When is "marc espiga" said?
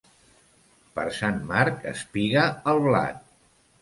1.51-2.47